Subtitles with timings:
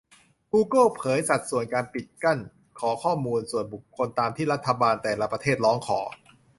[0.51, 2.37] กูเกิลเผยสัดส่วนการปิดกั้น-
[2.79, 5.99] ขอข้อมูลส่วนบุคคลตามที่รัฐบาลแต่ละประเทศร้องขอ